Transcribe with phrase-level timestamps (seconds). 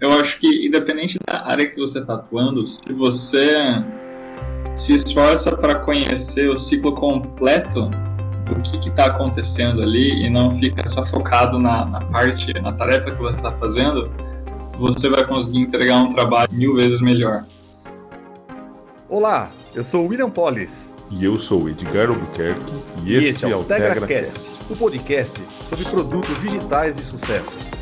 [0.00, 3.54] Eu acho que, independente da área que você está atuando, se você
[4.74, 7.90] se esforça para conhecer o ciclo completo
[8.46, 13.10] do que está acontecendo ali e não fica só focado na, na parte, na tarefa
[13.10, 14.10] que você está fazendo,
[14.78, 17.44] você vai conseguir entregar um trabalho mil vezes melhor.
[19.06, 20.94] Olá, eu sou o William Pollis.
[21.10, 22.72] E eu sou Edgar Albuquerque
[23.04, 27.79] e, e este, este é o TegraCast, o podcast sobre produtos digitais de sucesso.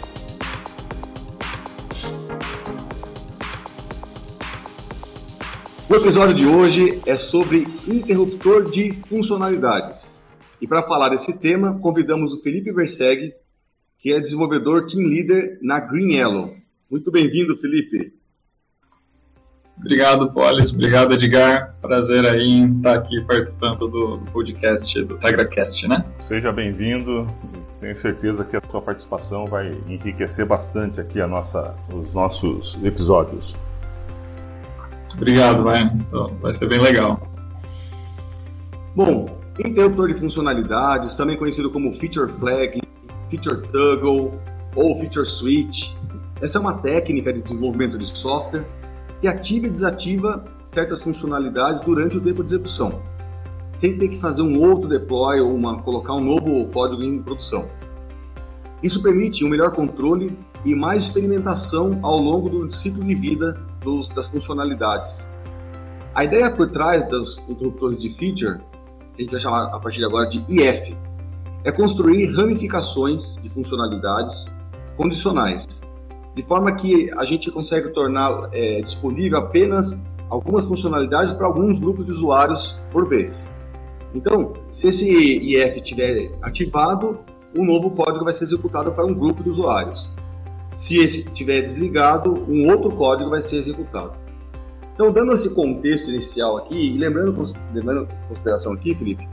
[5.91, 10.23] O episódio de hoje é sobre interruptor de funcionalidades.
[10.61, 13.33] E para falar desse tema, convidamos o Felipe Verseg,
[13.99, 16.55] que é desenvolvedor Team Leader na Green Yellow.
[16.91, 18.13] Muito bem-vindo, Felipe.
[19.79, 20.73] Obrigado, Polis.
[20.73, 21.75] Obrigado, Edgar.
[21.81, 26.05] Prazer aí em estar aqui participando do, podcast do TegraCast, né?
[26.21, 27.27] Seja bem-vindo.
[27.81, 33.56] Tenho certeza que a sua participação vai enriquecer bastante aqui a nossa, os nossos episódios.
[35.19, 35.83] Obrigado, vai.
[35.83, 37.20] Então, vai ser bem legal.
[38.94, 42.80] Bom, interruptor de funcionalidades, também conhecido como Feature Flag,
[43.28, 44.33] Feature Toggle
[44.74, 45.92] ou Feature Switch.
[46.41, 48.64] Essa é uma técnica de desenvolvimento de software
[49.20, 53.02] que ativa e desativa certas funcionalidades durante o tempo de execução,
[53.80, 57.69] sem ter que fazer um outro deploy ou uma, colocar um novo código em produção.
[58.80, 64.08] Isso permite um melhor controle e mais experimentação ao longo do ciclo de vida dos,
[64.11, 65.33] das funcionalidades.
[66.14, 68.58] A ideia por trás dos interruptores de feature,
[69.14, 70.97] que a gente vai chamar a partir de agora de IF,
[71.64, 74.47] é construir ramificações de funcionalidades
[74.97, 75.80] condicionais,
[76.34, 82.05] de forma que a gente consegue tornar é, disponível apenas algumas funcionalidades para alguns grupos
[82.05, 83.52] de usuários por vez.
[84.14, 87.19] Então, se esse IF estiver ativado,
[87.56, 90.08] um novo código vai ser executado para um grupo de usuários.
[90.72, 94.12] Se esse estiver desligado, um outro código vai ser executado.
[94.94, 99.28] Então, dando esse contexto inicial aqui, e lembrando, em consideração aqui, Felipe,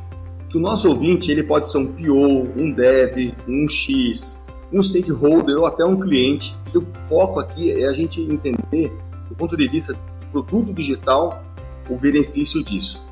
[0.50, 5.58] que o nosso ouvinte ele pode ser um PO, um dev, um X, um stakeholder
[5.58, 6.56] ou até um cliente.
[6.74, 8.94] O foco aqui é a gente entender,
[9.28, 11.44] do ponto de vista do produto digital,
[11.90, 13.04] o benefício disso.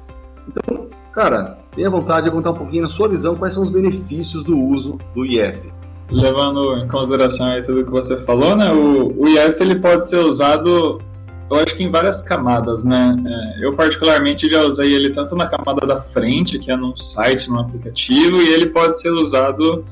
[0.48, 4.44] Então, cara, tenha vontade de contar um pouquinho na sua visão quais são os benefícios
[4.44, 5.74] do uso do IF
[6.10, 10.20] levando em consideração aí tudo que você falou, né, o, o IF ele pode ser
[10.20, 11.02] usado,
[11.50, 13.16] eu acho que em várias camadas, né.
[13.26, 17.50] É, eu particularmente já usei ele tanto na camada da frente, que é num site,
[17.50, 19.84] num aplicativo, e ele pode ser usado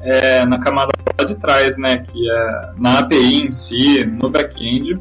[0.00, 0.92] é, na camada
[1.26, 5.00] de trás, né, que é na API em si, no back-end,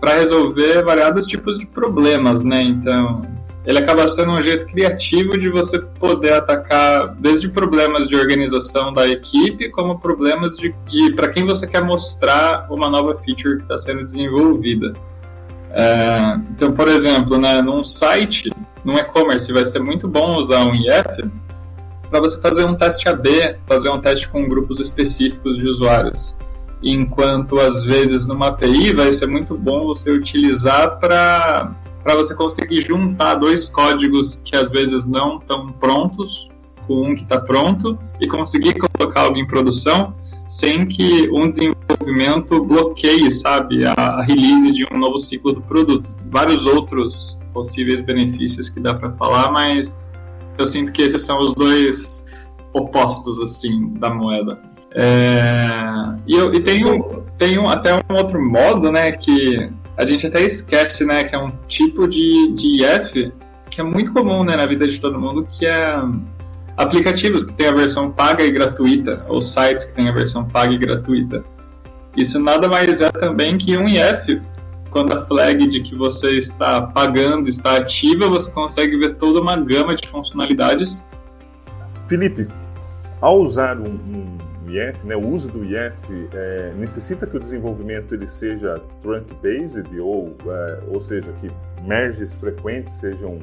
[0.00, 2.62] para resolver variados tipos de problemas, né.
[2.62, 3.22] Então,
[3.68, 9.06] ele acaba sendo um jeito criativo de você poder atacar desde problemas de organização da
[9.06, 13.76] equipe, como problemas de, de para quem você quer mostrar uma nova feature que está
[13.76, 14.94] sendo desenvolvida.
[15.70, 18.50] É, então, por exemplo, né, num site,
[18.82, 21.30] num e-commerce, vai ser muito bom usar um IF
[22.08, 26.38] para você fazer um teste AB, fazer um teste com grupos específicos de usuários.
[26.82, 32.80] Enquanto, às vezes, numa API vai ser muito bom você utilizar para para você conseguir
[32.82, 36.50] juntar dois códigos que às vezes não estão prontos
[36.86, 40.14] com um que está pronto e conseguir colocar algo em produção
[40.48, 46.10] sem que um desenvolvimento bloqueie, sabe, a, release de um novo ciclo do produto.
[46.30, 50.10] Vários outros possíveis benefícios que dá para falar, mas
[50.56, 52.24] eu sinto que esses são os dois
[52.72, 54.58] opostos assim da moeda.
[54.92, 55.80] É,
[56.26, 60.28] e, eu, e tem, um, tem um, até um outro modo, né, que a gente
[60.28, 63.32] até esquece, né, que é um tipo de, de IF
[63.68, 65.92] que é muito comum, né, na vida de todo mundo, que é
[66.76, 70.72] aplicativos que têm a versão paga e gratuita, ou sites que têm a versão paga
[70.72, 71.44] e gratuita.
[72.16, 74.40] Isso nada mais é também que um IF.
[74.90, 79.56] Quando a flag de que você está pagando está ativa, você consegue ver toda uma
[79.56, 81.04] gama de funcionalidades.
[82.06, 82.48] Felipe,
[83.20, 84.38] ao usar um, um
[85.04, 85.96] Né, o uso do IEF
[86.34, 91.50] é, necessita que o desenvolvimento ele seja trunk-based, ou, é, ou seja, que
[91.82, 93.38] merges frequentes sejam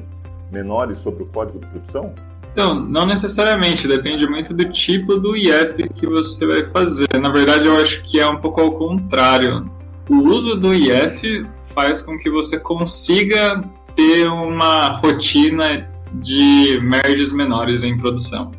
[0.52, 2.14] menores sobre o código de produção?
[2.52, 7.08] Então, não necessariamente, depende muito do tipo do IF que você vai fazer.
[7.20, 9.70] Na verdade, eu acho que é um pouco ao contrário.
[10.08, 11.44] O uso do IF
[11.74, 13.62] faz com que você consiga
[13.94, 18.52] ter uma rotina de merges menores em produção.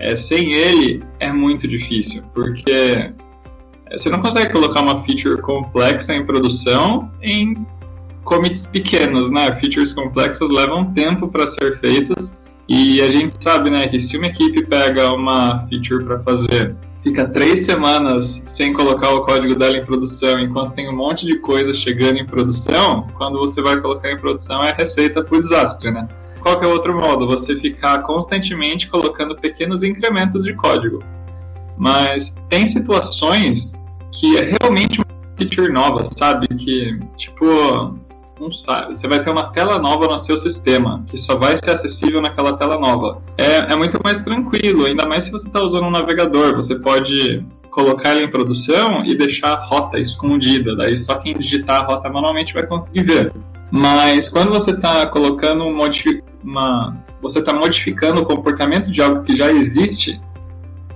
[0.00, 3.12] É, sem ele é muito difícil, porque
[3.92, 7.66] você não consegue colocar uma feature complexa em produção em
[8.24, 9.52] commits pequenos, né?
[9.56, 14.26] Features complexas levam tempo para ser feitas e a gente sabe, né, que se uma
[14.26, 19.84] equipe pega uma feature para fazer fica três semanas sem colocar o código dela em
[19.84, 24.18] produção, enquanto tem um monte de coisa chegando em produção, quando você vai colocar em
[24.18, 26.06] produção é receita para o desastre, né?
[26.40, 27.26] Qual que é o outro modo?
[27.26, 31.00] Você ficar constantemente colocando pequenos incrementos de código.
[31.76, 33.72] Mas tem situações
[34.12, 36.48] que é realmente uma feature nova, sabe?
[36.48, 37.44] Que, tipo,
[38.40, 38.96] não sabe.
[38.96, 42.56] Você vai ter uma tela nova no seu sistema, que só vai ser acessível naquela
[42.56, 43.22] tela nova.
[43.36, 46.56] É, é muito mais tranquilo, ainda mais se você está usando um navegador.
[46.56, 50.74] Você pode colocar ele em produção e deixar a rota escondida.
[50.74, 53.32] Daí só quem digitar a rota manualmente vai conseguir ver.
[53.70, 55.64] Mas quando você está colocando
[56.42, 60.20] uma, você está modificando o comportamento de algo que já existe,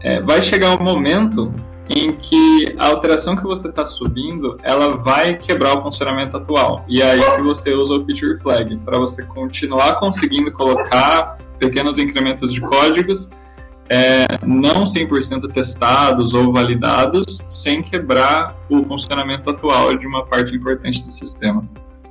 [0.01, 1.53] é, vai chegar um momento
[1.89, 6.85] em que a alteração que você está subindo, ela vai quebrar o funcionamento atual.
[6.89, 11.99] E é aí que você usa o feature flag para você continuar conseguindo colocar pequenos
[11.99, 13.31] incrementos de códigos
[13.89, 21.03] é, não 100% testados ou validados, sem quebrar o funcionamento atual de uma parte importante
[21.03, 21.65] do sistema.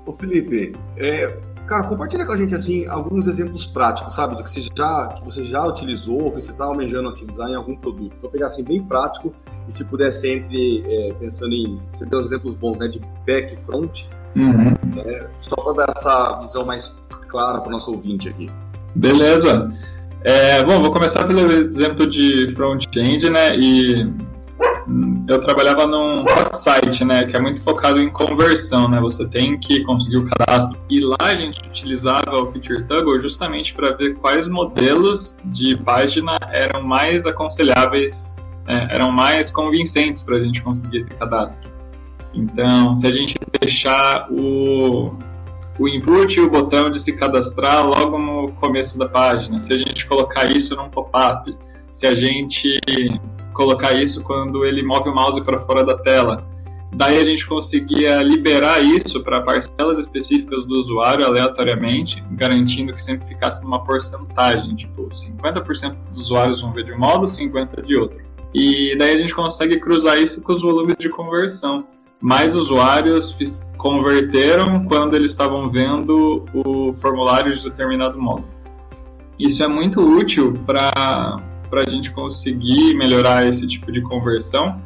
[0.06, 1.36] Ô Felipe, é,
[1.68, 5.24] Cara, compartilha com a gente assim alguns exemplos práticos, sabe, do que você já que
[5.24, 8.14] você já utilizou, que você está almejando utilizar em algum produto.
[8.22, 9.34] Vou pegar assim bem prático
[9.68, 13.58] e se puder sempre é, pensando em você deu exemplos bons, né, de back e
[13.66, 14.02] front,
[14.36, 14.74] uhum.
[14.96, 16.94] né, só para dar essa visão mais
[17.28, 18.50] clara para o nosso ouvinte aqui.
[18.94, 19.72] Beleza.
[20.24, 23.52] É, bom, vou começar pelo exemplo de front-end, né?
[23.58, 24.10] E
[25.28, 29.00] eu trabalhava num site, né, que é muito focado em conversão, né?
[29.00, 30.78] Você tem que conseguir o cadastro.
[30.90, 36.38] E lá a gente utilizava o Feature Toggle justamente para ver quais modelos de página
[36.52, 38.36] eram mais aconselháveis,
[38.68, 41.72] é, eram mais convincentes para a gente conseguir esse cadastro.
[42.34, 45.16] Então, se a gente deixar o,
[45.80, 49.78] o input e o botão de se cadastrar logo no começo da página, se a
[49.78, 51.56] gente colocar isso num pop-up,
[51.92, 52.82] se a gente
[53.54, 56.46] colocar isso quando ele move o mouse para fora da tela.
[56.96, 63.28] Daí a gente conseguia liberar isso para parcelas específicas do usuário aleatoriamente, garantindo que sempre
[63.28, 68.22] ficasse numa porcentagem, tipo 50% dos usuários vão ver de um modo, 50% de outro.
[68.54, 71.88] E daí a gente consegue cruzar isso com os volumes de conversão.
[72.22, 73.36] Mais usuários
[73.78, 78.46] converteram quando eles estavam vendo o formulário de determinado modo.
[79.40, 81.38] Isso é muito útil para
[81.74, 84.80] para a gente conseguir melhorar esse tipo de conversão.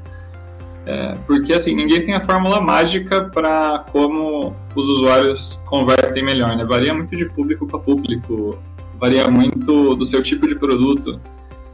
[0.85, 6.63] É, porque assim, ninguém tem a fórmula mágica para como os usuários convertem melhor, né?
[6.63, 8.57] Varia muito de público para público,
[8.97, 11.19] varia muito do seu tipo de produto.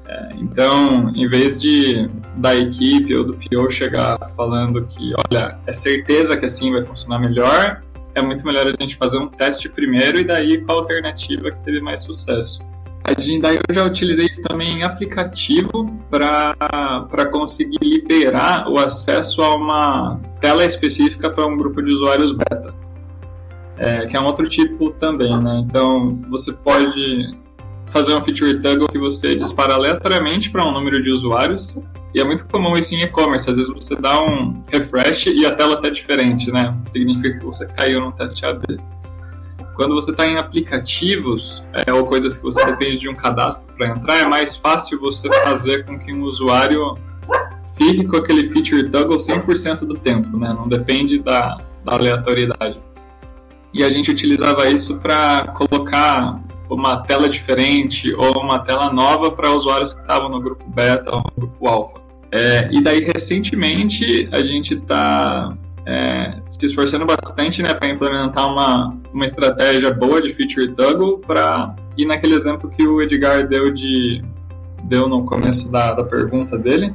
[0.07, 5.71] É, então, em vez de da equipe ou do PO chegar falando que, olha, é
[5.71, 7.83] certeza que assim vai funcionar melhor,
[8.15, 11.59] é muito melhor a gente fazer um teste primeiro e daí qual a alternativa que
[11.59, 12.72] teve mais sucesso.
[13.05, 20.21] A eu já utilizei isso também em aplicativo para conseguir liberar o acesso a uma
[20.39, 22.73] tela específica para um grupo de usuários beta.
[23.77, 25.63] É, que é um outro tipo também, né?
[25.65, 27.35] Então você pode
[27.87, 31.77] fazer um feature toggle que você dispara aleatoriamente para um número de usuários
[32.13, 33.49] e é muito comum isso em e-commerce.
[33.49, 36.73] Às vezes você dá um refresh e a tela está diferente, né?
[36.85, 38.79] Significa que você caiu no teste AB.
[39.75, 43.87] Quando você está em aplicativos é, ou coisas que você depende de um cadastro para
[43.87, 46.97] entrar, é mais fácil você fazer com que um usuário
[47.75, 50.49] fique com aquele feature toggle 100% do tempo, né?
[50.49, 52.79] não depende da, da aleatoriedade.
[53.73, 59.51] E a gente utilizava isso para colocar uma tela diferente ou uma tela nova para
[59.51, 62.01] usuários que estavam no grupo beta ou no grupo alpha.
[62.31, 68.97] É, e daí, recentemente, a gente está é, se esforçando bastante né, para implementar uma,
[69.13, 74.23] uma estratégia boa de feature toggle para ir naquele exemplo que o Edgar deu, de,
[74.83, 76.93] deu no começo da, da pergunta dele,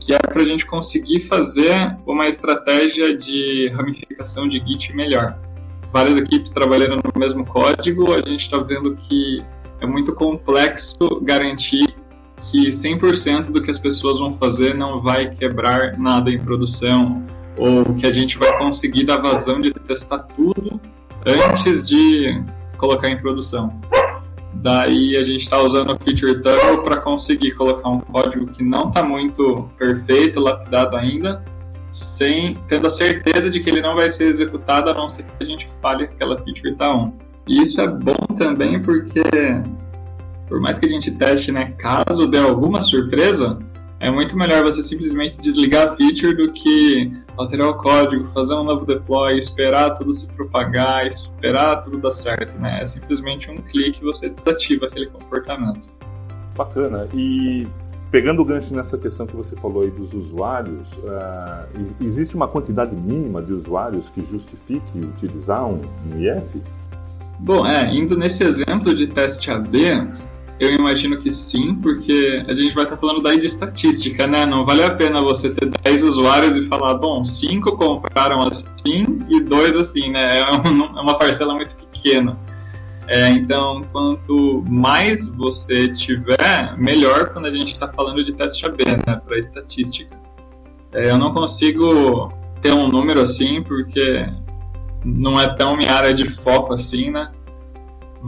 [0.00, 5.38] que é para a gente conseguir fazer uma estratégia de ramificação de Git melhor.
[5.92, 9.42] Várias equipes trabalhando no mesmo código, a gente está vendo que
[9.80, 11.94] é muito complexo garantir
[12.50, 17.24] que 100% do que as pessoas vão fazer não vai quebrar nada em produção
[17.56, 20.80] ou que a gente vai conseguir dar vazão de testar tudo
[21.26, 22.42] antes de
[22.76, 23.80] colocar em produção.
[24.54, 28.88] Daí a gente está usando o Feature Toggle para conseguir colocar um código que não
[28.88, 31.44] está muito perfeito, lapidado ainda,
[31.90, 35.44] sem tendo a certeza de que ele não vai ser executado a não ser que
[35.44, 37.12] a gente fale que aquela feature está on.
[37.46, 39.22] E isso é bom também porque,
[40.48, 43.58] por mais que a gente teste, né, caso dê alguma surpresa,
[44.00, 48.64] é muito melhor você simplesmente desligar a feature do que alterar o código, fazer um
[48.64, 52.80] novo deploy, esperar tudo se propagar, esperar tudo dar certo, né?
[52.80, 55.92] É simplesmente um clique e você desativa aquele comportamento.
[56.56, 57.08] Bacana.
[57.14, 57.66] E
[58.10, 61.66] pegando o gancho nessa questão que você falou aí dos usuários, uh,
[62.00, 66.62] existe uma quantidade mínima de usuários que justifique utilizar um, um IF?
[67.38, 70.08] Bom, é, indo nesse exemplo de teste AB,
[70.58, 74.46] eu imagino que sim, porque a gente vai estar falando daí de estatística, né?
[74.46, 79.40] Não vale a pena você ter 10 usuários e falar, bom, 5 compraram assim e
[79.40, 80.40] 2 assim, né?
[80.40, 82.38] É, um, é uma parcela muito pequena.
[83.08, 88.84] É, então, quanto mais você tiver, melhor quando a gente está falando de teste AB,
[88.84, 89.20] né?
[89.24, 90.16] Para estatística.
[90.92, 92.32] É, eu não consigo
[92.62, 94.26] ter um número assim, porque
[95.04, 97.30] não é tão minha área de foco assim, né?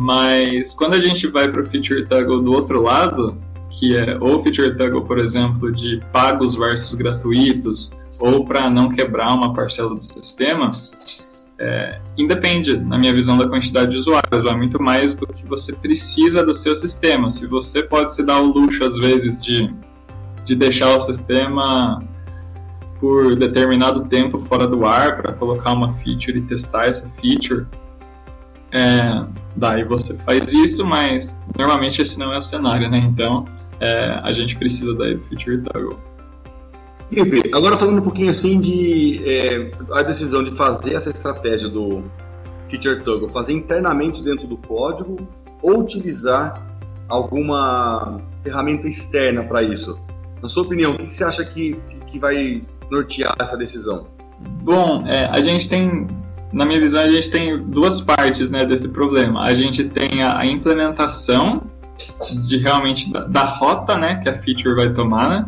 [0.01, 3.37] Mas quando a gente vai para o feature toggle do outro lado,
[3.69, 9.35] que é ou feature toggle, por exemplo, de pagos versus gratuitos, ou para não quebrar
[9.35, 10.71] uma parcela do sistema,
[11.59, 14.47] é, independe, na minha visão, da quantidade de usuários.
[14.47, 17.29] É muito mais do que você precisa do seu sistema.
[17.29, 19.69] Se você pode se dar o luxo, às vezes, de,
[20.45, 22.01] de deixar o sistema
[23.01, 27.67] por determinado tempo fora do ar para colocar uma feature e testar essa feature,
[28.73, 29.25] é,
[29.57, 32.99] daí você faz isso, mas normalmente esse não é o cenário, né?
[32.99, 33.45] Então
[33.81, 35.99] é, a gente precisa daí do feature toggle.
[37.11, 42.05] Felipe, agora falando um pouquinho assim de é, a decisão de fazer essa estratégia do
[42.69, 45.17] feature toggle, fazer internamente dentro do código
[45.63, 46.67] ou utilizar
[47.09, 49.99] alguma ferramenta externa para isso.
[50.43, 54.07] Na sua opinião, o que você acha que, que vai nortear essa decisão?
[54.63, 56.07] Bom, é, a gente tem
[56.53, 59.43] na minha visão, a gente tem duas partes né, desse problema.
[59.43, 61.63] A gente tem a, a implementação
[62.43, 65.47] de realmente da, da, rota né, que a feature vai tomar, né?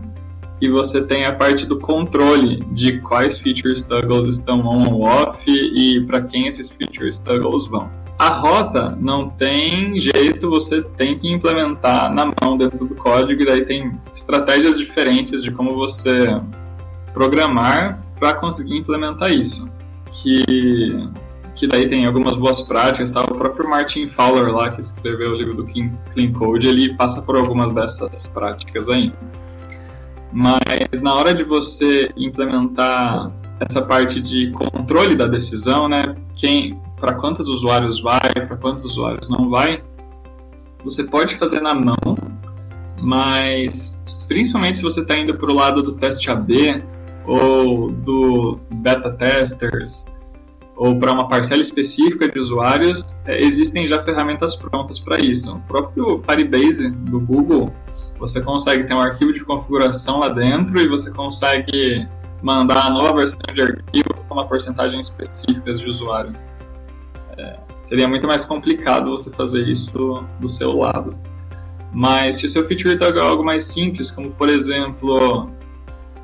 [0.61, 5.43] e você tem a parte do controle de quais features toggles estão on ou off
[5.49, 7.91] e para quem esses features toggles vão.
[8.19, 13.47] A rota não tem jeito, você tem que implementar na mão dentro do código, e
[13.47, 16.39] daí tem estratégias diferentes de como você
[17.15, 19.67] programar para conseguir implementar isso
[20.11, 21.09] que,
[21.55, 23.23] que daí tem algumas boas práticas, tá?
[23.23, 27.37] o próprio Martin Fowler lá, que escreveu o livro do Clean Code, ele passa por
[27.37, 29.13] algumas dessas práticas aí.
[30.33, 37.15] Mas na hora de você implementar essa parte de controle da decisão, né, quem, para
[37.15, 39.83] quantos usuários vai, para quantos usuários não vai,
[40.85, 42.17] você pode fazer na mão,
[43.03, 43.95] mas
[44.29, 46.83] principalmente se você está indo para o lado do teste AB,
[47.27, 50.07] ou do beta testers
[50.81, 55.53] ou para uma parcela específica de usuários, é, existem já ferramentas prontas para isso.
[55.53, 57.71] O próprio Firebase do Google,
[58.19, 62.09] você consegue ter um arquivo de configuração lá dentro e você consegue
[62.43, 66.33] mandar a nova versão de arquivo com uma porcentagem específica de usuário.
[67.37, 71.15] É, seria muito mais complicado você fazer isso do seu lado.
[71.93, 75.51] Mas se o seu feature é algo mais simples, como por exemplo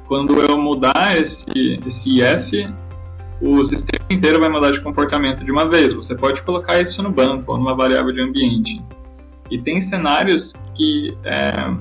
[0.07, 1.47] quando eu mudar esse,
[1.87, 2.69] esse IF,
[3.41, 5.93] o sistema inteiro vai mudar de comportamento de uma vez.
[5.93, 8.83] Você pode colocar isso no banco ou numa variável de ambiente.
[9.51, 11.75] E tem cenários que é,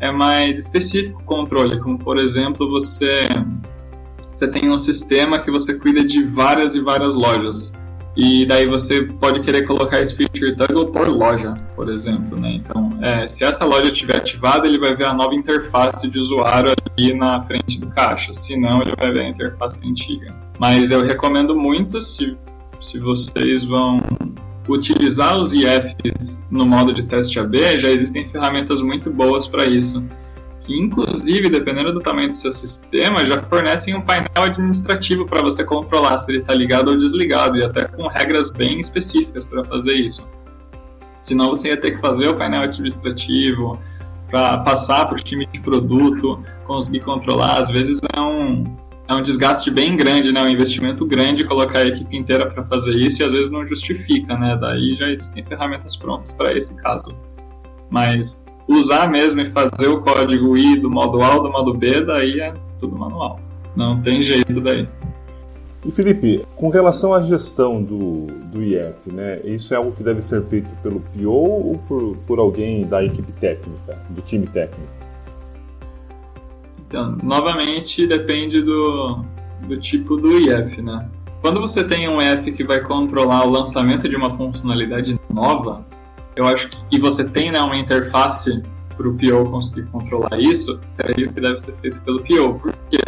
[0.00, 3.28] é mais específico o controle, como por exemplo você,
[4.34, 7.72] você tem um sistema que você cuida de várias e várias lojas.
[8.16, 12.38] E daí você pode querer colocar esse feature toggle por loja, por exemplo.
[12.38, 12.54] Né?
[12.54, 16.72] Então, é, se essa loja estiver ativada, ele vai ver a nova interface de usuário
[16.96, 18.34] ali na frente do caixa.
[18.34, 20.34] Se não, ele vai ver a interface antiga.
[20.58, 22.36] Mas eu recomendo muito, se,
[22.80, 23.98] se vocês vão
[24.68, 30.02] utilizar os IFs no modo de teste AB, já existem ferramentas muito boas para isso
[30.60, 35.64] que inclusive, dependendo do tamanho do seu sistema, já fornecem um painel administrativo para você
[35.64, 39.94] controlar se ele está ligado ou desligado, e até com regras bem específicas para fazer
[39.94, 40.26] isso.
[41.20, 43.78] Senão você ia ter que fazer o painel administrativo
[44.30, 47.58] para passar para o time de produto, conseguir controlar.
[47.58, 48.64] Às vezes é um,
[49.08, 50.42] é um desgaste bem grande, né?
[50.42, 54.38] um investimento grande colocar a equipe inteira para fazer isso e às vezes não justifica,
[54.38, 54.56] né?
[54.58, 57.14] Daí já existem ferramentas prontas para esse caso.
[57.90, 62.04] Mas usar mesmo e fazer o código ir do modo A ao do modo B,
[62.04, 63.40] daí é tudo manual.
[63.74, 64.88] Não tem jeito daí.
[65.84, 70.20] E Felipe, com relação à gestão do, do IF, né, isso é algo que deve
[70.20, 74.92] ser feito pelo PO ou por, por alguém da equipe técnica, do time técnico?
[76.86, 79.24] Então, novamente, depende do,
[79.66, 81.08] do tipo do IF, né?
[81.40, 85.86] Quando você tem um IF que vai controlar o lançamento de uma funcionalidade nova,
[86.40, 88.62] eu acho que e você tem né, uma interface
[88.96, 92.58] para o PO conseguir controlar isso, é aí o que deve ser feito pelo PO,
[92.60, 92.98] porque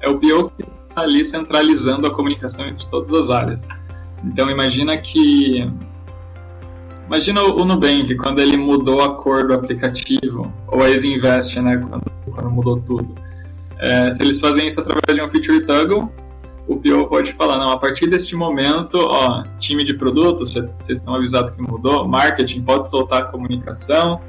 [0.00, 3.68] é o PO que está ali centralizando a comunicação entre todas as áreas.
[4.24, 5.70] Então imagina que
[7.06, 12.04] imagina o Nubank, quando ele mudou a cor do aplicativo, ou a Easyinvest, né, quando,
[12.32, 13.14] quando mudou tudo.
[13.78, 16.10] É, se eles fazem isso através de um feature toggle,
[16.66, 21.14] o PO pode falar, não, a partir deste momento, ó, time de produtos, vocês estão
[21.14, 24.20] avisados que mudou, marketing pode soltar a comunicação,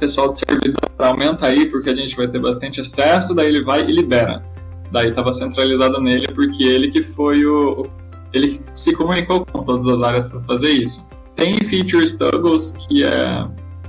[0.00, 3.82] pessoal do servidor aumenta aí porque a gente vai ter bastante acesso, daí ele vai
[3.82, 4.42] e libera.
[4.90, 7.86] Daí estava centralizado nele porque ele que foi o,
[8.32, 11.06] ele se comunicou com todas as áreas para fazer isso.
[11.36, 13.46] Tem features toggles que é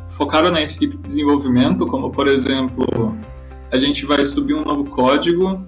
[0.09, 3.17] focado na equipe de desenvolvimento, como por exemplo,
[3.71, 5.65] a gente vai subir um novo código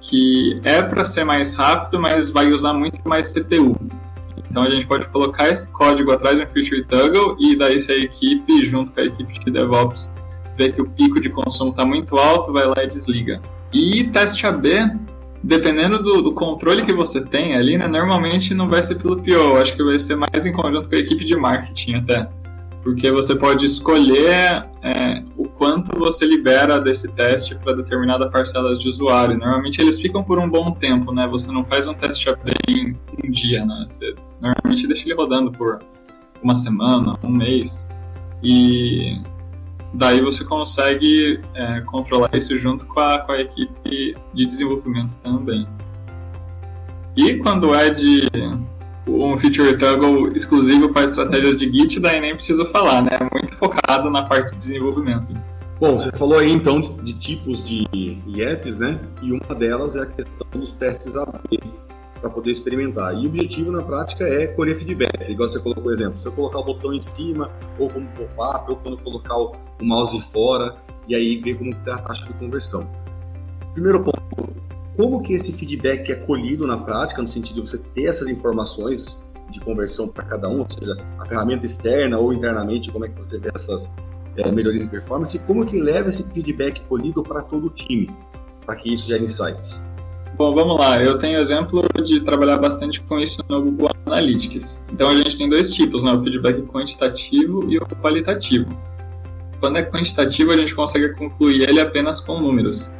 [0.00, 3.76] que é para ser mais rápido, mas vai usar muito mais CPU.
[4.48, 7.96] Então a gente pode colocar esse código atrás um feature toggle e daí se a
[7.96, 10.12] equipe, junto com a equipe de DevOps,
[10.56, 13.40] vê que o pico de consumo está muito alto, vai lá e desliga.
[13.72, 14.90] E teste AB,
[15.42, 19.58] dependendo do, do, controle que você tem ali, né, normalmente não vai ser pelo PO,
[19.60, 22.28] acho que vai ser mais em conjunto com a equipe de marketing até
[22.86, 28.86] porque você pode escolher é, o quanto você libera desse teste para determinada parcela de
[28.86, 29.36] usuário.
[29.36, 31.26] Normalmente eles ficam por um bom tempo, né?
[31.26, 33.86] Você não faz um teste AB em um dia, né?
[33.88, 35.80] Você normalmente deixa ele rodando por
[36.40, 37.88] uma semana, um mês,
[38.40, 39.20] e
[39.92, 45.66] daí você consegue é, controlar isso junto com a, com a equipe de desenvolvimento também.
[47.16, 48.28] E quando é de
[49.08, 53.10] um feature toggle exclusivo para estratégias de Git, daí nem preciso falar, né?
[53.12, 55.32] É muito focado na parte de desenvolvimento.
[55.78, 58.98] Bom, você falou aí então de tipos de IEPs, né?
[59.22, 61.60] E uma delas é a questão dos testes AB
[62.20, 63.14] para poder experimentar.
[63.14, 66.18] E o objetivo na prática é colher feedback, igual você colocou o exemplo.
[66.18, 70.20] Se eu colocar o botão em cima, ou como pop-up, ou quando colocar o mouse
[70.32, 72.90] fora, e aí ver como está a taxa de conversão.
[73.74, 74.48] Primeiro ponto,
[74.96, 79.22] como que esse feedback é colhido na prática, no sentido de você ter essas informações
[79.50, 83.18] de conversão para cada um, ou seja, a ferramenta externa ou internamente, como é que
[83.18, 83.94] você vê essas
[84.36, 88.10] é, melhorias de performance, e como que leva esse feedback colhido para todo o time,
[88.64, 89.86] para que isso gere insights?
[90.36, 91.02] Bom, vamos lá.
[91.02, 94.84] Eu tenho exemplo de trabalhar bastante com isso no Google Analytics.
[94.92, 96.12] Então a gente tem dois tipos, né?
[96.12, 98.76] o feedback quantitativo e o qualitativo.
[99.60, 102.90] Quando é quantitativo, a gente consegue concluir ele apenas com números.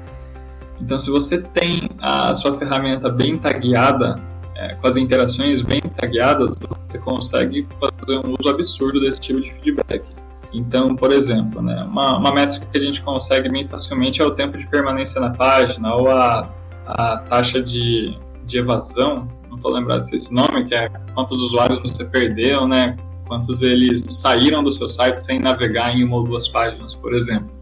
[0.81, 4.17] Então, se você tem a sua ferramenta bem tagueada,
[4.55, 6.55] é, com as interações bem tagueadas,
[6.89, 10.05] você consegue fazer um uso absurdo desse tipo de feedback.
[10.53, 14.31] Então, por exemplo, né, uma, uma métrica que a gente consegue bem facilmente é o
[14.31, 16.51] tempo de permanência na página ou a,
[16.87, 22.05] a taxa de, de evasão, não estou lembrado desse nome, que é quantos usuários você
[22.05, 26.95] perdeu, né, quantos eles saíram do seu site sem navegar em uma ou duas páginas,
[26.95, 27.56] por exemplo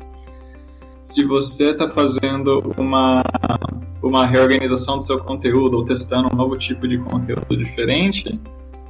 [1.05, 3.23] se você está fazendo uma,
[4.03, 8.41] uma reorganização do seu conteúdo ou testando um novo tipo de conteúdo diferente,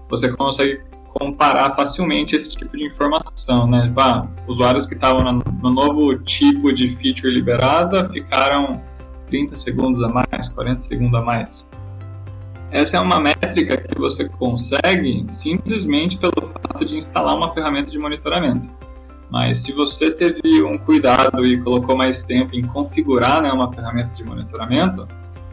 [0.08, 3.88] você consegue comparar facilmente esse tipo de informação, né?
[3.88, 8.80] Tipo, ah, usuários que estavam no novo tipo de feature liberada ficaram
[9.26, 11.68] 30 segundos a mais, 40 segundos a mais.
[12.70, 17.98] Essa é uma métrica que você consegue simplesmente pelo fato de instalar uma ferramenta de
[17.98, 18.68] monitoramento.
[19.30, 24.14] Mas se você teve um cuidado e colocou mais tempo em configurar né, uma ferramenta
[24.14, 25.08] de monitoramento,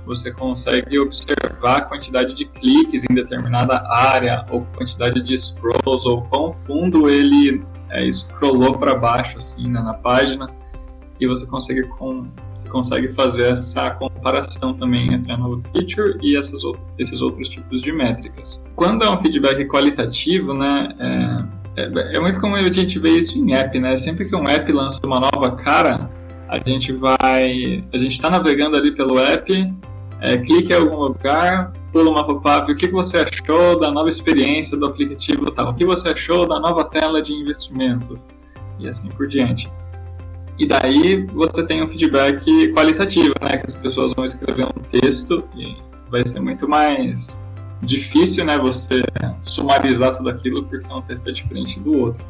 [0.05, 6.23] você consegue observar a quantidade de cliques em determinada área, ou quantidade de scrolls, ou
[6.23, 10.49] quão fundo ele é, scrollou para baixo assim, né, na página,
[11.19, 16.35] e você consegue, com, você consegue fazer essa comparação também entre a nova feature e
[16.35, 16.61] essas,
[16.97, 18.63] esses outros tipos de métricas.
[18.75, 23.37] Quando é um feedback qualitativo, né, é, é, é muito comum a gente ver isso
[23.37, 23.95] em app, né?
[23.97, 26.09] Sempre que um app lança uma nova cara,
[26.47, 27.83] a gente vai.
[27.93, 29.73] A gente está navegando ali pelo app,
[30.19, 34.77] é, clica em algum lugar, pula uma pop-up, o que você achou da nova experiência
[34.77, 35.71] do aplicativo tal?
[35.71, 38.27] O que você achou da nova tela de investimentos?
[38.79, 39.71] E assim por diante.
[40.59, 43.57] E daí você tem um feedback qualitativo, né?
[43.57, 45.77] Que as pessoas vão escrever um texto e
[46.09, 47.41] vai ser muito mais
[47.81, 49.01] difícil, né, você
[49.41, 52.23] sumarizar tudo aquilo porque um texto é diferente do outro.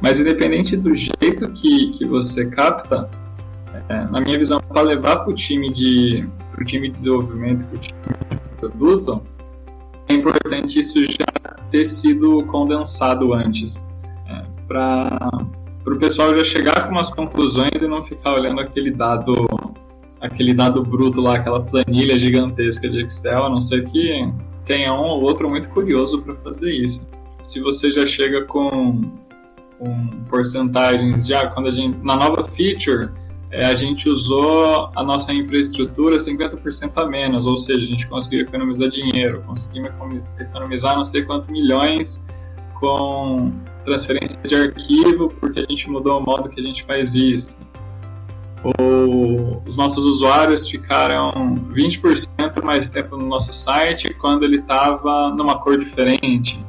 [0.00, 3.08] Mas independente do jeito que, que você capta,
[3.88, 7.76] é, na minha visão, para levar para o time de pro time de desenvolvimento, para
[7.76, 7.98] o time
[8.30, 9.22] de produto,
[10.08, 11.26] é importante isso já
[11.70, 13.86] ter sido condensado antes,
[14.28, 15.30] é, para
[15.86, 19.34] o pessoal já chegar com umas conclusões e não ficar olhando aquele dado
[20.20, 24.26] aquele dado bruto lá, aquela planilha gigantesca de Excel, a não ser que
[24.64, 27.06] tenha um ou outro muito curioso para fazer isso.
[27.42, 29.02] Se você já chega com,
[29.78, 33.10] com porcentagens, já quando a gente na nova feature
[33.50, 38.40] é, a gente usou a nossa infraestrutura 50% a menos, ou seja, a gente conseguiu
[38.40, 39.92] economizar dinheiro, conseguimos
[40.40, 42.24] economizar não sei quantos milhões
[42.74, 43.52] com
[43.84, 47.58] transferência de arquivo porque a gente mudou o modo que a gente faz isso.
[48.64, 51.30] Ou os nossos usuários ficaram
[51.72, 56.64] 20% mais tempo no nosso site quando ele estava numa cor diferente.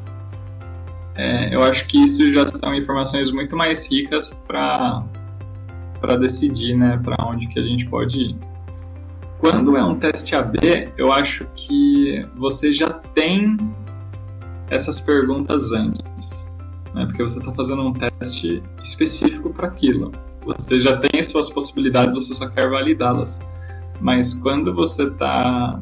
[1.15, 5.03] É, eu acho que isso já são informações muito mais ricas para
[6.01, 8.36] para decidir, né, para onde que a gente pode ir.
[9.39, 13.58] Quando é um teste AB, eu acho que você já tem
[14.69, 16.45] essas perguntas antes,
[16.93, 20.12] né, porque você está fazendo um teste específico para aquilo.
[20.45, 23.39] Você já tem suas possibilidades, você só quer validá-las.
[23.99, 25.81] Mas quando você está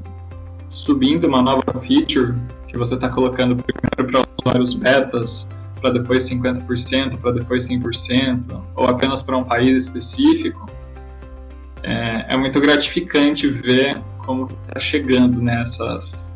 [0.69, 2.33] subindo uma nova feature,
[2.67, 8.87] que você está colocando primeiro para usuários betas, para depois 50%, para depois 100%, ou
[8.87, 10.69] apenas para um país específico,
[11.83, 16.33] é, é muito gratificante ver como está chegando nessas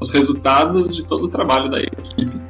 [0.00, 2.40] os resultados de todo o trabalho da equipe.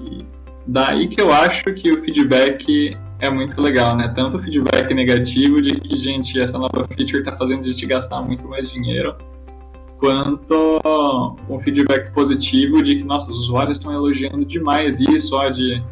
[0.00, 0.24] E
[0.66, 4.08] daí que eu acho que o feedback é muito legal, né?
[4.14, 8.22] Tanto o feedback negativo de que, gente, essa nova feature está fazendo a gente gastar
[8.22, 9.14] muito mais dinheiro,
[9.98, 10.80] quanto
[11.48, 15.82] um feedback positivo de que nossos usuários estão elogiando demais isso, ó, de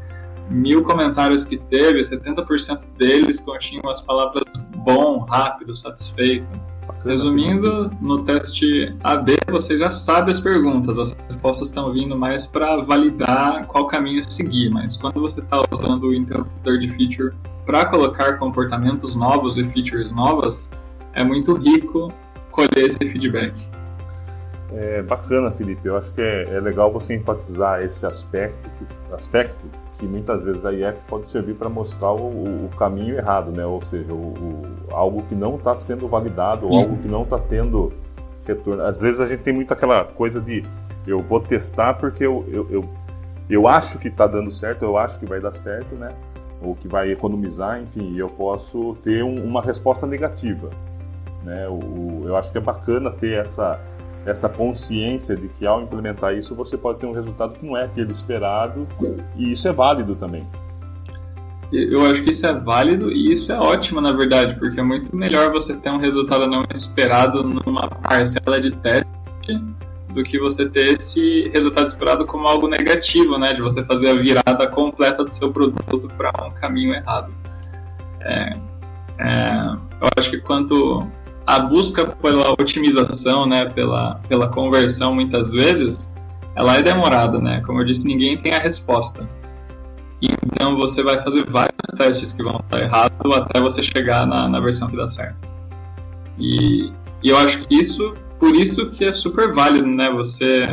[0.50, 4.44] mil comentários que teve, 70% deles continham as palavras
[4.76, 6.48] bom, rápido, satisfeito.
[7.04, 12.76] Resumindo, no teste AB você já sabe as perguntas, as respostas estão vindo mais para
[12.82, 18.38] validar qual caminho seguir, mas quando você está usando o interruptor de feature para colocar
[18.38, 20.70] comportamentos novos e features novas,
[21.12, 22.12] é muito rico
[22.50, 23.54] colher esse feedback.
[24.72, 25.86] É bacana, Felipe.
[25.86, 28.68] Eu acho que é, é legal você enfatizar esse aspecto,
[29.12, 29.66] aspecto
[29.98, 33.66] que muitas vezes a IF pode servir para mostrar o, o, caminho errado, né?
[33.66, 37.38] Ou seja, o, o algo que não está sendo validado, ou algo que não está
[37.38, 37.92] tendo
[38.46, 38.84] retorno.
[38.84, 40.64] Às vezes a gente tem muito aquela coisa de
[41.06, 42.84] eu vou testar porque eu, eu, eu,
[43.50, 46.14] eu acho que está dando certo, eu acho que vai dar certo, né?
[46.62, 50.70] Ou que vai economizar, enfim, eu posso ter um, uma resposta negativa.
[51.44, 51.68] Né?
[51.68, 53.80] O, eu acho que é bacana ter essa
[54.26, 57.84] essa consciência de que ao implementar isso você pode ter um resultado que não é
[57.84, 58.86] aquele esperado
[59.36, 60.46] e isso é válido também.
[61.70, 65.14] Eu acho que isso é válido e isso é ótimo, na verdade, porque é muito
[65.14, 69.08] melhor você ter um resultado não esperado numa parcela de teste
[70.08, 73.52] do que você ter esse resultado esperado como algo negativo, né?
[73.52, 77.32] De você fazer a virada completa do seu produto para um caminho errado.
[78.20, 78.56] É,
[79.18, 81.06] é, eu acho que quanto
[81.48, 86.06] a busca pela otimização, né, pela, pela conversão, muitas vezes,
[86.54, 87.62] ela é demorada, né?
[87.64, 89.26] Como eu disse, ninguém tem a resposta.
[90.20, 94.60] Então você vai fazer vários testes que vão estar errados até você chegar na, na
[94.60, 95.48] versão que dá certo.
[96.38, 100.10] E, e, eu acho que isso, por isso que é super válido, né?
[100.10, 100.66] Você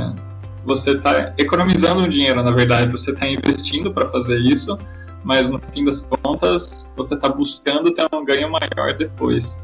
[0.65, 4.77] você está economizando dinheiro, na verdade, você está investindo para fazer isso,
[5.23, 9.55] mas no fim das contas você está buscando ter um ganho maior depois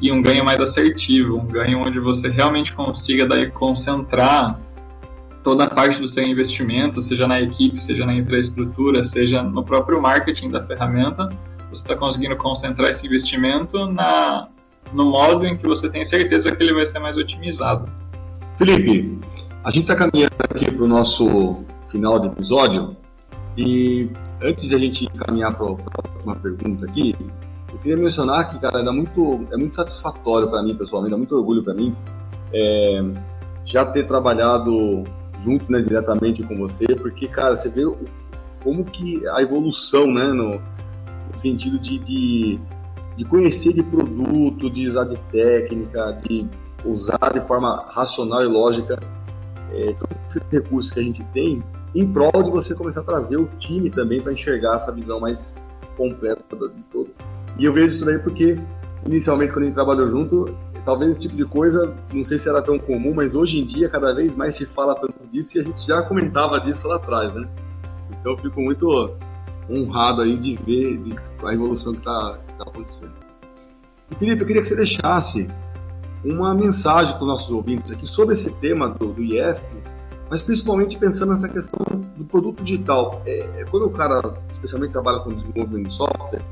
[0.00, 4.60] e um ganho mais assertivo, um ganho onde você realmente consiga daí concentrar
[5.42, 10.00] toda a parte do seu investimento, seja na equipe, seja na infraestrutura, seja no próprio
[10.00, 11.28] marketing da ferramenta,
[11.68, 14.48] você está conseguindo concentrar esse investimento na,
[14.92, 17.90] no modo em que você tem certeza que ele vai ser mais otimizado.
[18.56, 19.18] Felipe,
[19.62, 22.96] a gente está caminhando aqui para o nosso final do episódio
[23.56, 24.08] e
[24.42, 27.14] antes de a gente caminhar para a próxima pergunta aqui,
[27.74, 31.36] eu queria mencionar que, cara, é muito, é muito satisfatório para mim, pessoalmente, dá muito
[31.36, 31.94] orgulho para mim
[32.52, 33.00] é,
[33.64, 35.02] já ter trabalhado
[35.42, 37.82] junto, né, diretamente com você, porque, cara, você vê
[38.62, 42.60] como que a evolução, né, no, no sentido de, de,
[43.16, 46.46] de, conhecer de produto, de usar de técnica, de
[46.84, 48.98] usar de forma racional e lógica
[49.72, 53.36] é, todos esses recursos que a gente tem, em prol de você começar a trazer
[53.36, 55.54] o time também para enxergar essa visão mais
[55.96, 57.10] completa de todo.
[57.58, 58.58] E eu vejo isso daí porque,
[59.06, 62.62] inicialmente, quando a gente trabalhou junto, talvez esse tipo de coisa, não sei se era
[62.62, 65.64] tão comum, mas hoje em dia, cada vez mais se fala tanto disso e a
[65.64, 67.48] gente já comentava disso lá atrás, né?
[68.10, 69.14] Então, eu fico muito
[69.70, 71.00] honrado aí de ver
[71.44, 73.12] a evolução que está tá acontecendo.
[74.10, 75.50] E, Felipe, eu queria que você deixasse
[76.24, 79.60] uma mensagem para os nossos ouvintes aqui sobre esse tema do, do IF,
[80.30, 81.84] mas principalmente pensando nessa questão
[82.16, 83.22] do produto digital.
[83.26, 86.42] É, é quando o cara, especialmente, trabalha com desenvolvimento de software,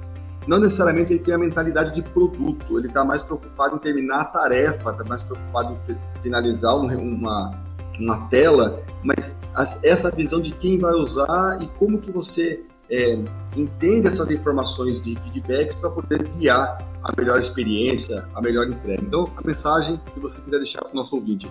[0.46, 4.24] não necessariamente ele tem a mentalidade de produto, ele está mais preocupado em terminar a
[4.24, 7.50] tarefa, está mais preocupado em finalizar uma,
[7.98, 9.40] uma tela, mas
[9.83, 13.18] essa visão de quem vai usar e como que você é,
[13.57, 19.02] entende essas informações de feedbacks para poder guiar a melhor experiência, a melhor entrega.
[19.02, 21.50] Então, a mensagem que você quiser deixar para o nosso ouvinte.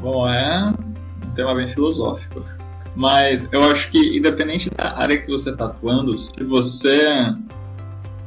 [0.00, 0.72] Bom, é
[1.24, 2.44] um tema bem filosófico.
[2.94, 7.08] Mas eu acho que, independente da área que você está atuando, se você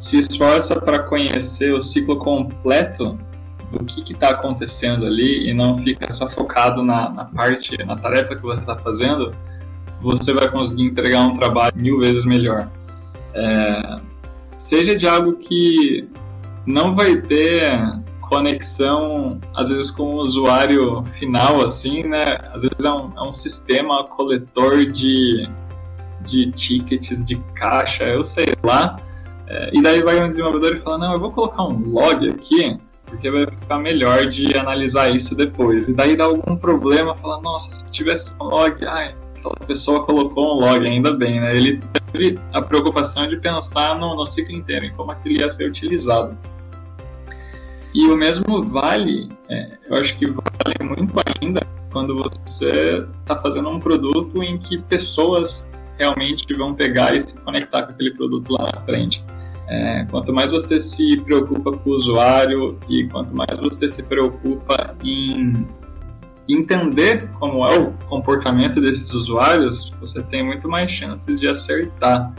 [0.05, 3.17] se esforça para conhecer o ciclo completo
[3.71, 8.35] do que está acontecendo ali e não fica só focado na, na parte, na tarefa
[8.35, 9.35] que você está fazendo,
[9.99, 12.69] você vai conseguir entregar um trabalho mil vezes melhor.
[13.33, 13.99] É,
[14.55, 16.07] seja de algo que
[16.67, 17.67] não vai ter
[18.21, 22.37] conexão, às vezes, com o usuário final, assim, né?
[22.53, 25.49] Às vezes é um, é um sistema coletor de,
[26.21, 28.99] de tickets, de caixa, eu sei lá.
[29.47, 32.79] É, e daí vai um desenvolvedor e fala, não, eu vou colocar um log aqui,
[33.05, 35.87] porque vai ficar melhor de analisar isso depois.
[35.87, 40.55] E daí dá algum problema, fala, nossa, se tivesse um log, ai, aquela pessoa colocou
[40.55, 41.55] um log, ainda bem, né?
[41.55, 41.81] Ele
[42.11, 46.35] teve a preocupação de pensar no, no ciclo inteiro, em como aquilo ia ser utilizado.
[47.93, 53.69] E o mesmo vale, é, eu acho que vale muito ainda quando você está fazendo
[53.69, 58.69] um produto em que pessoas realmente vão pegar e se conectar com aquele produto lá
[58.75, 59.23] na frente.
[59.67, 64.95] É, quanto mais você se preocupa com o usuário e quanto mais você se preocupa
[65.03, 65.65] em
[66.47, 72.31] entender como é o comportamento desses usuários, você tem muito mais chances de acertar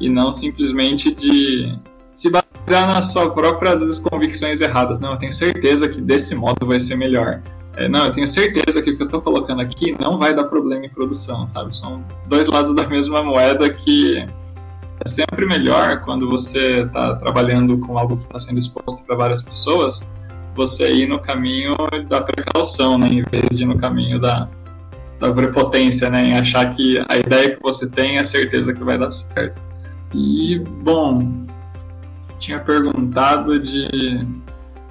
[0.00, 1.78] e não simplesmente de
[2.14, 4.98] se basear nas suas próprias vezes, convicções erradas.
[4.98, 7.40] Não, eu tenho certeza que desse modo vai ser melhor.
[7.76, 10.44] É, não, eu tenho certeza que o que eu estou colocando aqui não vai dar
[10.44, 11.74] problema em produção, sabe?
[11.74, 14.26] São dois lados da mesma moeda que
[15.04, 19.42] é sempre melhor quando você está trabalhando com algo que está sendo exposto para várias
[19.42, 20.08] pessoas,
[20.54, 21.74] você ir no caminho
[22.08, 23.08] da precaução, né?
[23.08, 24.48] Em vez de ir no caminho da,
[25.18, 26.24] da prepotência, né?
[26.24, 29.60] Em achar que a ideia que você tem é certeza que vai dar certo.
[30.14, 31.46] E, bom,
[32.38, 34.26] tinha perguntado de.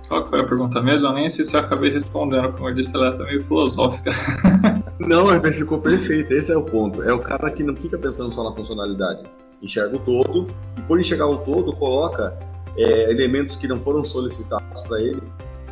[0.07, 1.07] Qual foi a pergunta mesmo?
[1.07, 4.11] Eu nem sei se eu acabei respondendo, como eu disse, ela é meio filosófica.
[4.99, 7.01] não, ficou perfeito, esse é o ponto.
[7.01, 9.23] É o cara que não fica pensando só na funcionalidade,
[9.61, 10.47] enxerga o todo
[10.77, 12.37] e por enxergar o todo, coloca
[12.77, 15.21] é, elementos que não foram solicitados para ele,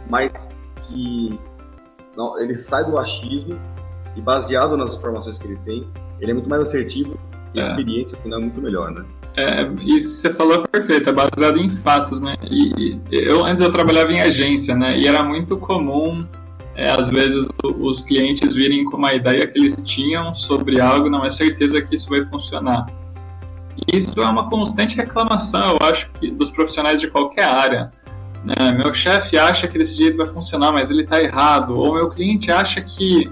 [0.10, 0.56] mas
[0.88, 1.40] que
[2.16, 3.60] não, ele sai do achismo
[4.16, 5.88] e baseado nas informações que ele tem,
[6.20, 7.18] ele é muito mais assertivo
[7.54, 7.70] e a é.
[7.70, 9.06] experiência final é muito melhor, né?
[9.38, 12.36] É, isso que você falou é perfeito, é baseado em fatos, né?
[12.50, 14.98] E, eu antes eu trabalhava em agência, né?
[14.98, 16.26] E era muito comum,
[16.76, 21.26] é, às vezes, os clientes virem com uma ideia que eles tinham sobre algo, não
[21.26, 22.88] é certeza que isso vai funcionar.
[23.92, 27.92] Isso é uma constante reclamação, eu acho, que dos profissionais de qualquer área.
[28.44, 28.72] Né?
[28.72, 31.78] Meu chefe acha que desse jeito vai funcionar, mas ele está errado.
[31.78, 33.30] Ou meu cliente acha que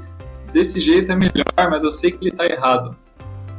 [0.51, 2.95] desse jeito é melhor, mas eu sei que ele está errado.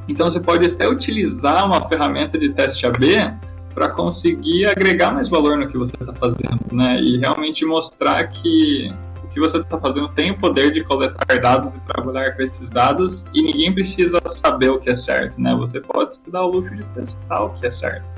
[0.09, 3.35] Então você pode até utilizar uma ferramenta de teste AB
[3.75, 6.99] para conseguir agregar mais valor no que você está fazendo, né?
[7.01, 8.91] E realmente mostrar que
[9.39, 13.27] que você está fazendo tem o poder de coletar dados e trabalhar com esses dados
[13.33, 15.55] e ninguém precisa saber o que é certo, né?
[15.55, 18.13] Você pode se dar o luxo de testar o que é certo.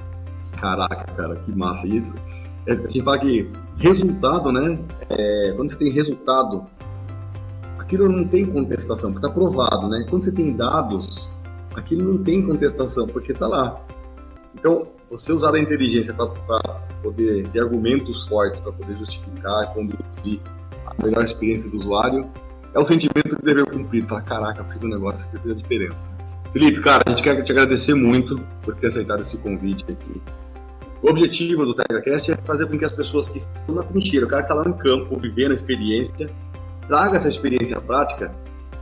[0.59, 2.15] Caraca, cara, que massa isso.
[2.67, 4.79] É, a gente fala que resultado, né?
[5.11, 6.67] É, quando você tem resultado,
[7.79, 10.07] aquilo não tem contestação, porque está provado, né?
[10.09, 11.31] Quando você tem dados,
[11.75, 13.81] aquilo não tem contestação, porque está lá.
[14.55, 16.29] Então, você usar a inteligência para
[17.03, 20.41] poder ter argumentos fortes, para poder justificar, conduzir
[20.99, 22.29] a melhor experiência do usuário,
[22.75, 24.09] é um sentimento de dever cumprido.
[24.09, 26.05] Falar, caraca, fiz um negócio que fez a diferença.
[26.53, 30.21] Felipe, cara, a gente quer te agradecer muito por ter aceitado esse convite aqui.
[31.03, 34.29] O objetivo do TegaCast é fazer com que as pessoas que estão na trincheira, o
[34.29, 36.31] cara que está lá no campo, vivendo a experiência,
[36.87, 38.31] traga essa experiência prática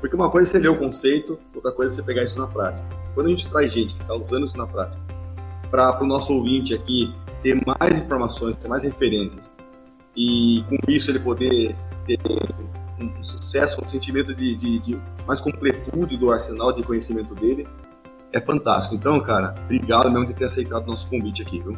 [0.01, 2.47] porque uma coisa é você ver o conceito, outra coisa é você pegar isso na
[2.47, 2.87] prática.
[3.15, 5.03] Quando a gente traz gente que está usando isso na prática,
[5.71, 9.55] para o nosso ouvinte aqui ter mais informações, ter mais referências,
[10.17, 12.19] e com isso ele poder ter
[13.01, 17.67] um sucesso, um sentimento de, de, de mais completude do arsenal de conhecimento dele,
[18.33, 18.95] é fantástico.
[18.95, 21.77] Então, cara, obrigado mesmo de ter aceitado o nosso convite aqui, viu?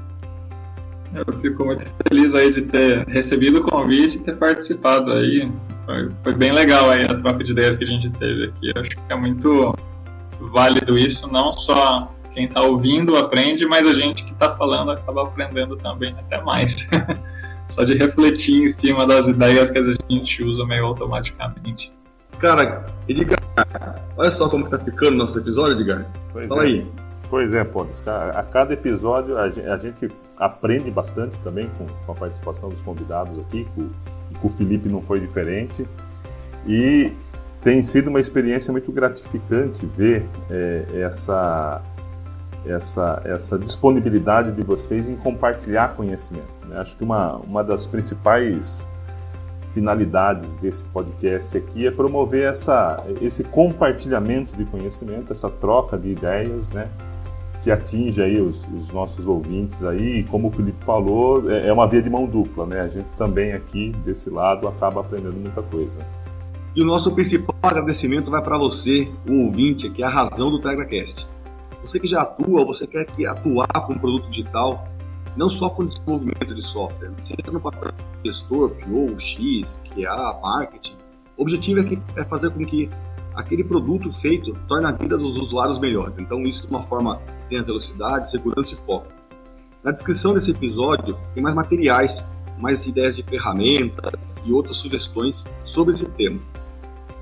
[1.15, 5.51] Eu fico muito feliz aí de ter recebido o convite e ter participado aí.
[5.85, 8.79] Foi, foi, bem legal aí a troca de ideias que a gente teve aqui.
[8.79, 9.75] Acho que é muito
[10.53, 15.25] válido isso, não só quem está ouvindo aprende, mas a gente que está falando acaba
[15.25, 16.89] aprendendo também até mais.
[17.71, 21.93] só de refletir em cima das ideias que a gente usa meio automaticamente.
[22.39, 23.39] Cara, Edgar,
[24.17, 26.07] olha só como que tá ficando nosso episódio, Edgar.
[26.33, 26.67] Pois Fala é.
[26.67, 26.87] aí.
[27.29, 28.03] Pois é, Pontes.
[28.09, 33.89] A cada episódio a gente aprende bastante também com, a participação dos convidados aqui, com,
[34.41, 35.87] com o Felipe não foi diferente.
[36.67, 37.13] E
[37.63, 41.83] tem sido uma experiência muito gratificante ver é, essa,
[42.67, 46.60] essa, essa disponibilidade de vocês em compartilhar conhecimento.
[46.77, 48.89] Acho que uma, uma das principais
[49.73, 56.71] finalidades desse podcast aqui é promover essa, esse compartilhamento de conhecimento, essa troca de ideias,
[56.71, 56.89] né?
[57.63, 61.87] Que atinge aí os, os nossos ouvintes aí, como o Felipe falou, é, é uma
[61.87, 62.81] via de mão dupla, né?
[62.81, 66.05] A gente também aqui desse lado acaba aprendendo muita coisa.
[66.75, 70.61] E o nosso principal agradecimento vai para você, o ouvinte, que é a razão do
[70.61, 71.29] TegraCast.
[71.83, 74.89] Você que já atua, você quer que atuar com um produto digital,
[75.41, 77.91] não só com desenvolvimento de software, seja no papel
[78.23, 80.93] de gestor, PO, X, QA, marketing.
[81.35, 82.91] O objetivo é, que, é fazer com que
[83.35, 86.19] aquele produto feito torne a vida dos usuários melhores.
[86.19, 89.07] Então, isso de uma forma tenha velocidade, segurança e foco.
[89.83, 92.23] Na descrição desse episódio tem mais materiais,
[92.59, 96.39] mais ideias de ferramentas e outras sugestões sobre esse tema.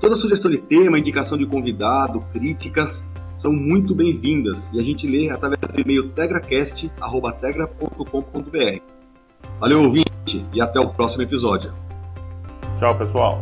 [0.01, 3.08] Toda sugestão de tema, indicação de convidado, críticas,
[3.39, 8.81] são muito bem-vindas e a gente lê através do e-mail tegracast.tegra.com.br.
[9.61, 11.73] Valeu, ouvinte, e até o próximo episódio.
[12.77, 13.41] Tchau, pessoal.